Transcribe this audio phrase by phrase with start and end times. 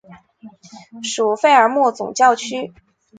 [1.03, 2.73] 属费尔莫总教区。